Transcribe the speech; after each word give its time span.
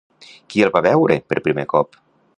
Qui 0.53 0.63
el 0.67 0.71
va 0.77 0.81
veure 0.87 1.19
per 1.33 1.39
primer 1.49 1.69
cop? 1.75 2.01